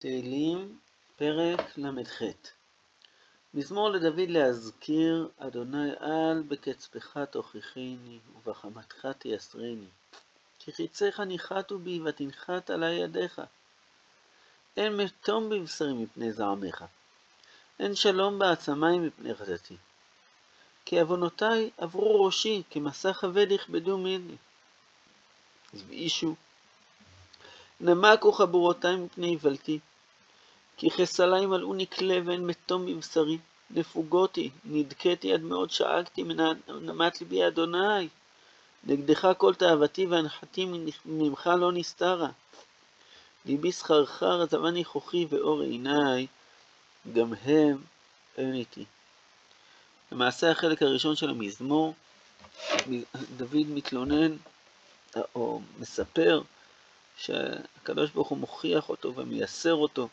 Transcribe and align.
תהילים, 0.00 0.78
פרק 1.16 1.78
ל"ח 1.78 2.22
מזמור 3.54 3.90
לדוד 3.90 4.28
להזכיר, 4.28 5.28
אדוני 5.38 5.90
אל 6.00 6.42
בקצפך 6.42 7.16
תוכיחני, 7.30 8.18
ובחמתך 8.36 9.08
תייסרני. 9.18 9.88
כי 10.58 10.72
חיציך 10.72 11.20
ניחתו 11.20 11.78
בי, 11.78 12.00
ותנחת 12.04 12.70
עלי 12.70 12.94
ידיך. 12.94 13.42
אין 14.76 14.96
מתום 14.96 15.48
בבשרי 15.48 15.92
מפני 15.92 16.32
זעמך, 16.32 16.84
אין 17.80 17.94
שלום 17.94 18.38
בעצמי 18.38 18.98
מפני 18.98 19.34
חטאתי. 19.34 19.76
כי 20.84 21.00
עוונותי 21.00 21.70
עברו 21.78 22.24
ראשי, 22.24 22.62
כמסע 22.70 23.12
כבד 23.12 23.50
יכבדו 23.50 23.98
ממני. 23.98 24.36
הבאישו 25.74 26.34
נמקו 27.80 28.32
חבורותי 28.32 28.96
מפני 28.96 29.26
איוולתי. 29.26 29.78
כי 30.78 30.90
חסלי 30.90 31.46
מלאוני 31.46 31.86
כלה 31.86 32.18
ואין 32.24 32.46
מתום 32.46 32.86
מבשרי. 32.86 33.38
נפוגותי, 33.70 34.50
נדכאתי 34.64 35.32
עד 35.32 35.40
מאוד 35.40 35.70
שאגתי 35.70 36.22
מנהמת 36.22 37.20
ליבי 37.20 37.46
אדוני. 37.46 38.08
נגדך 38.84 39.28
כל 39.38 39.54
תאוותי 39.54 40.06
והנחתי 40.06 40.66
ממך 41.04 41.46
לא 41.46 41.72
נסתרה. 41.72 42.28
ליבי 43.46 43.72
סחרחר, 43.72 44.42
עזבה 44.42 44.70
ניחוחי 44.70 45.26
ואור 45.28 45.60
עיניי, 45.60 46.26
גם 47.12 47.34
הם 47.34 47.76
אין 48.36 48.54
איתי. 48.54 48.84
למעשה 50.12 50.50
החלק 50.50 50.82
הראשון 50.82 51.16
של 51.16 51.30
המזמור, 51.30 51.94
דוד 53.36 53.66
מתלונן 53.68 54.36
או 55.34 55.60
מספר 55.78 56.42
שהקדוש 57.16 58.10
ברוך 58.10 58.28
הוא 58.28 58.38
מוכיח 58.38 58.88
אותו 58.88 59.14
ומייסר 59.14 59.74
אותו, 59.74 60.08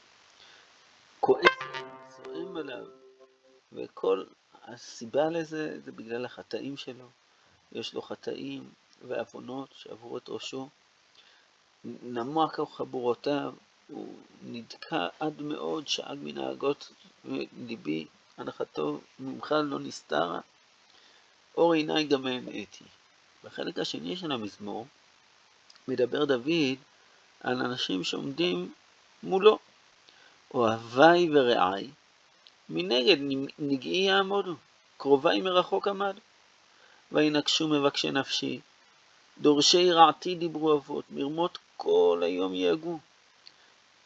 כועס 1.25 1.45
זועם 2.17 2.57
עליו, 2.57 2.85
וכל 3.73 4.23
הסיבה 4.63 5.29
לזה 5.29 5.79
זה 5.85 5.91
בגלל 5.91 6.25
החטאים 6.25 6.77
שלו. 6.77 7.07
יש 7.71 7.93
לו 7.93 8.01
חטאים 8.01 8.69
ועוונות 9.07 9.69
שעברו 9.75 10.17
את 10.17 10.29
ראשו. 10.29 10.69
נמק 11.83 12.59
חבורותיו, 12.71 13.53
הוא 13.87 14.15
נדכא 14.43 15.07
עד 15.19 15.41
מאוד, 15.41 15.87
שאג 15.87 16.17
מנהגות 16.21 16.91
ליבי, 17.67 18.05
הנחתו 18.37 18.99
ממך 19.19 19.51
לא 19.51 19.79
נסתרה, 19.79 20.39
אור 21.57 21.73
עיניי 21.73 22.03
גם 22.03 22.27
אתי. 22.27 22.85
בחלק 23.43 23.79
השני 23.79 24.17
של 24.17 24.31
המזמור 24.31 24.87
מדבר 25.87 26.25
דוד 26.25 26.77
על 27.39 27.61
אנשים 27.61 28.03
שעומדים 28.03 28.73
מולו, 29.23 29.59
אוהביי 30.53 31.29
ורעיי, 31.33 31.89
מנגד 32.69 33.17
נגעי 33.59 33.97
יעמודו, 33.97 34.55
קרוביי 34.97 35.41
מרחוק 35.41 35.87
עמדו. 35.87 36.19
וינקשו 37.11 37.67
מבקשי 37.67 38.11
נפשי, 38.11 38.59
דורשי 39.37 39.91
רעתי 39.91 40.35
דיברו 40.35 40.73
אבות, 40.73 41.05
מרמות 41.09 41.57
כל 41.77 42.21
היום 42.25 42.53
יהגו. 42.53 42.99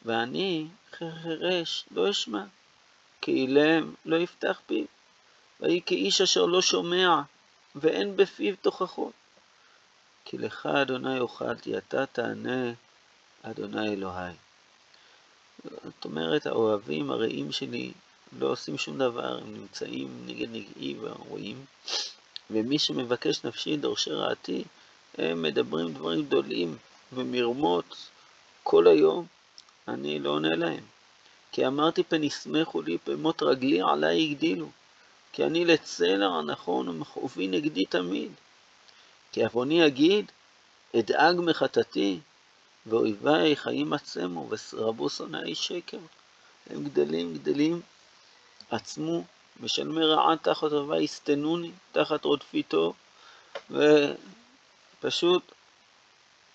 ואני 0.05 0.67
חרש 0.91 1.85
לא 1.91 2.09
אשמע, 2.09 2.43
כי 3.21 3.31
אילם 3.31 3.93
לא 4.05 4.15
יפתח 4.15 4.61
פיו, 4.65 4.85
ויהי 5.59 5.81
כאיש 5.85 6.21
אשר 6.21 6.45
לא 6.45 6.61
שומע, 6.61 7.21
ואין 7.75 8.17
בפיו 8.17 8.55
תוכחות. 8.61 9.13
כי 10.25 10.37
לך, 10.37 10.65
אדוני, 10.65 11.19
אוכלתי, 11.19 11.77
אתה 11.77 12.05
תענה, 12.05 12.71
אדוני 13.43 13.93
אלוהי. 13.93 14.33
זאת 15.63 16.05
אומרת, 16.05 16.45
האוהבים 16.45 17.11
הרעים 17.11 17.51
שלי 17.51 17.91
לא 18.39 18.47
עושים 18.47 18.77
שום 18.77 18.97
דבר, 18.97 19.37
הם 19.37 19.53
נמצאים 19.53 20.25
נגד 20.25 20.47
נגעי 20.51 20.95
ורואים, 20.99 21.65
ומי 22.49 22.79
שמבקש 22.79 23.43
נפשי 23.43 23.77
דורשי 23.77 24.11
רעתי, 24.11 24.63
הם 25.17 25.41
מדברים 25.41 25.93
דברים 25.93 26.25
גדולים 26.25 26.77
ומרמות 27.13 27.95
כל 28.63 28.87
היום, 28.87 29.25
אני 29.87 30.19
לא 30.19 30.29
עונה 30.29 30.55
להם. 30.55 30.83
כי 31.51 31.67
אמרתי 31.67 32.03
פן 32.03 32.23
ישמחו 32.23 32.81
לי, 32.81 32.97
פמות 32.97 33.43
רגלי 33.43 33.81
עלי 33.81 34.23
הגדילו. 34.23 34.69
כי 35.33 35.43
אני 35.43 35.65
לצלע 35.65 36.41
נכון 36.41 36.89
ומכאובי 36.89 37.47
נגדי 37.47 37.85
תמיד. 37.85 38.31
כי 39.31 39.43
עווני 39.43 39.87
אגיד, 39.87 40.31
אדאג 40.95 41.35
מחטאתי, 41.39 42.19
ואויביי 42.89 43.55
חיים 43.55 43.93
עצמו, 43.93 44.49
ורבו 44.73 45.09
שונאי 45.09 45.55
שקר. 45.55 45.97
הם 46.69 46.83
גדלים, 46.83 47.33
גדלים, 47.33 47.81
עצמו, 48.69 49.23
משלמי 49.59 50.05
רעה 50.05 50.37
תחת 50.37 50.71
אויביי 50.71 51.03
יסתנוני, 51.03 51.71
תחת 51.91 52.25
רודפיתו, 52.25 52.93
ופשוט 53.71 55.51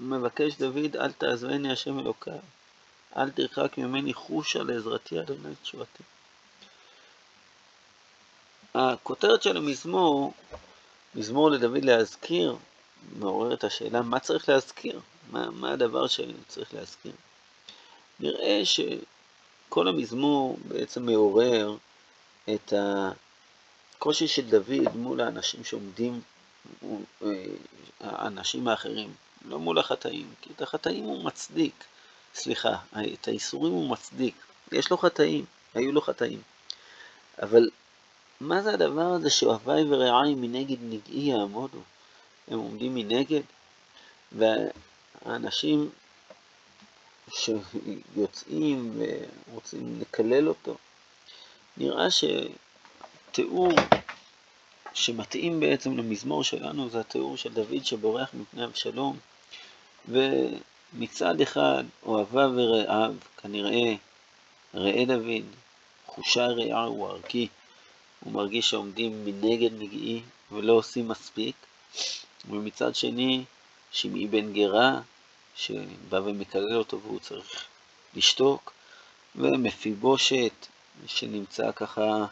מבקש 0.01 0.57
דוד, 0.57 0.97
אל 0.97 1.13
תעזבני 1.13 1.73
השם 1.73 1.99
אלוקיי, 1.99 2.39
אל 3.17 3.31
תרחק 3.31 3.79
ממני 3.79 4.15
חושה 4.15 4.63
לעזרתי, 4.63 5.21
אדוני 5.21 5.55
תשובתי. 5.63 6.03
הכותרת 8.75 9.43
של 9.43 9.57
המזמור, 9.57 10.33
מזמור 11.15 11.51
לדוד 11.51 11.85
להזכיר, 11.85 12.57
מעורר 13.19 13.55
את 13.55 13.65
השאלה 13.65 14.03
מה 14.03 14.21
צריך 14.21 14.49
להזכיר, 14.49 15.01
מה, 15.35 15.51
מה 15.51 15.73
הדבר 15.73 16.07
שצריך 16.07 16.75
להזכיר. 16.75 17.13
נראה 18.21 18.63
שכל 18.65 19.89
המזמור 19.89 20.59
בעצם 20.69 21.07
מעורר 21.07 21.77
את 22.55 22.73
הקושי 23.97 24.29
של 24.29 24.51
דוד 24.51 24.97
מול 24.97 25.21
האנשים 25.21 25.65
שעומדים, 25.65 26.21
האנשים 28.01 28.69
האחרים, 28.69 29.15
לא 29.49 29.59
מול 29.59 29.79
החטאים, 29.79 30.35
כי 30.41 30.51
את 30.57 30.63
החטאים 30.63 31.05
הוא 31.05 31.25
מצדיק, 31.25 31.85
סליחה, 32.35 32.77
את 32.93 33.29
האיסורים 33.29 33.73
הוא 33.73 33.91
מצדיק, 33.91 34.35
יש 34.73 34.91
לו 34.91 34.99
חטאים, 34.99 35.45
היו 35.75 35.93
לו 35.93 36.01
חטאים, 36.01 36.43
אבל 37.43 37.71
מה 38.41 38.63
זה 38.63 38.75
הדבר 38.75 39.07
הזה 39.07 39.31
שאוהביי 39.31 39.85
ורעיי 39.85 40.35
מנגד 40.35 40.77
נגעי 40.81 41.21
יעמודו? 41.21 41.81
הם 42.49 42.59
עומדים 42.59 42.95
מנגד, 42.95 43.43
והאנשים 45.23 45.91
שיוצאים 47.31 49.03
ורוצים 49.49 50.01
לקלל 50.01 50.49
אותו, 50.49 50.77
נראה 51.77 52.07
שתיאור 52.11 53.73
שמתאים 54.95 55.61
בעצם 55.61 55.99
למזמור 55.99 56.45
שלנו 56.45 56.91
זה 56.91 57.01
התיאור 57.01 57.37
של 57.37 57.53
דוד 57.53 57.85
שבורח 57.85 58.31
מפני 58.35 58.65
אבשלום, 58.65 59.19
ומצד 60.09 61.41
אחד 61.41 61.85
אוהביו 62.03 62.51
ורעיו, 62.57 63.15
כנראה 63.43 63.95
ראה 64.75 65.05
דוד, 65.07 65.45
חושי 66.07 66.41
רעיו 66.41 67.07
ערכי, 67.07 67.49
הוא 68.21 68.33
מרגיש 68.33 68.71
שעומדים 68.71 69.25
מנגד 69.25 69.83
נגעי 69.83 70.23
ולא 70.53 70.73
עושים 70.73 71.09
מספיק, 71.09 71.57
ומצד 72.51 72.95
שני 72.95 73.45
שמעי 73.95 74.27
בן 74.27 74.53
גרה, 74.53 75.01
שבא 75.57 76.17
ומקלל 76.17 76.77
אותו 76.77 77.01
והוא 77.01 77.21
צריך 77.21 77.65
לשתוק, 78.15 78.73
ומפיבושת, 79.37 80.67
שנמצא 81.07 81.73
ככה, 81.73 82.27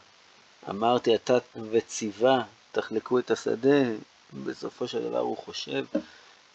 אמרתי 0.71 1.15
אתה 1.15 1.39
וציווה, 1.71 2.43
תחלקו 2.73 3.19
את 3.19 3.31
השדה, 3.31 3.83
בסופו 4.45 4.89
של 4.89 5.03
דבר 5.03 5.19
הוא 5.19 5.37
חושב 5.37 5.85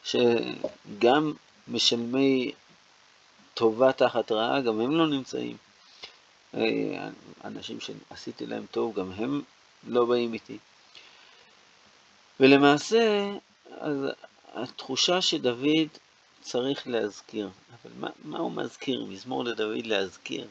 שגם 0.04 1.34
משלמי 1.68 2.52
טובה 3.54 3.92
תחת 3.92 4.32
רעה, 4.32 4.62
גם 4.62 4.80
הם 4.80 4.98
לא 4.98 5.08
נמצאים. 5.08 5.58
אנשים 7.44 7.78
שעשיתי 7.80 8.46
להם 8.46 8.66
טוב, 8.72 9.00
גם 9.00 9.12
הם 9.12 9.42
לא 9.88 10.06
באים 10.06 10.34
איתי. 10.34 10.58
ולמעשה, 12.40 13.32
אז 13.80 13.96
התחושה 14.54 15.22
שדוד 15.22 15.88
צריך 16.42 16.88
להזכיר, 16.88 17.50
אבל 17.72 17.92
מה, 18.00 18.10
מה 18.24 18.40
הוא 18.40 18.52
מזכיר? 18.52 19.06
מזמור 19.06 19.44
לדוד 19.44 19.86
להזכיר. 19.86 20.48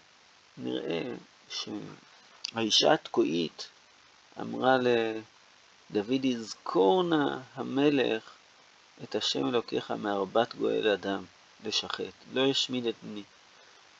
נראה 0.58 1.14
שהאישה 1.48 2.92
התקועית 2.92 3.68
אמרה 4.40 4.76
לדוד, 5.90 6.24
יזכור 6.24 7.02
נא 7.02 7.38
המלך 7.54 8.30
את 9.02 9.14
השם 9.14 9.48
אלוקיך 9.48 9.90
מארבעת 9.90 10.54
גואל 10.54 10.88
אדם 10.88 11.24
לשחט, 11.64 12.14
לא 12.32 12.40
ישמיד 12.40 12.86
את 12.86 12.94
בני. 13.02 13.22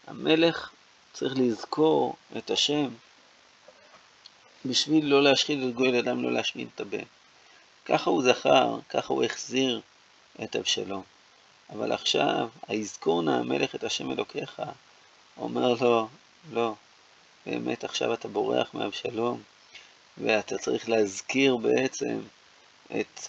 המלך 0.06 0.70
צריך 1.12 1.34
לזכור 1.36 2.16
את 2.36 2.50
השם 2.50 2.88
בשביל 4.64 5.06
לא 5.06 5.22
להשחית 5.22 5.58
את 5.68 5.74
גואל 5.74 5.96
אדם, 5.96 6.22
לא 6.22 6.32
להשמיד 6.32 6.68
את 6.74 6.80
הבן. 6.80 7.04
ככה 7.86 8.10
הוא 8.10 8.22
זכר, 8.22 8.78
ככה 8.88 9.12
הוא 9.12 9.24
החזיר 9.24 9.80
את 10.42 10.56
אבשלום. 10.56 11.02
אבל 11.70 11.92
עכשיו, 11.92 12.48
היזכור 12.68 13.22
נא 13.22 13.30
המלך 13.30 13.74
את 13.74 13.84
השם 13.84 14.10
אלוקיך, 14.10 14.62
אומר 15.36 15.74
לו, 15.80 16.08
לא, 16.52 16.74
באמת 17.46 17.84
עכשיו 17.84 18.14
אתה 18.14 18.28
בורח 18.28 18.74
מאבשלום, 18.74 19.42
ואתה 20.18 20.58
צריך 20.58 20.88
להזכיר 20.88 21.56
בעצם 21.56 22.20
את, 23.00 23.20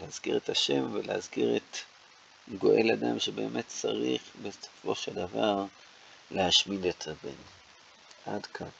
להזכיר 0.00 0.36
את 0.36 0.48
השם 0.48 0.92
ולהזכיר 0.92 1.56
את 1.56 1.76
גואל 2.58 2.90
אדם 2.90 3.18
שבאמת 3.18 3.64
צריך 3.66 4.22
בסופו 4.42 4.94
של 4.94 5.14
דבר 5.14 5.64
להשמיד 6.30 6.86
את 6.86 7.08
הבן. 7.08 7.36
עד 8.26 8.46
כאן. 8.46 8.79